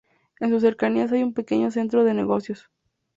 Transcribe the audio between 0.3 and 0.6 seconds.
En